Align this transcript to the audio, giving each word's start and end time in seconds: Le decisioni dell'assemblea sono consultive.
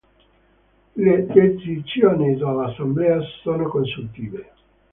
Le 0.95 1.25
decisioni 1.27 2.33
dell'assemblea 2.35 3.19
sono 3.43 3.69
consultive. 3.69 4.51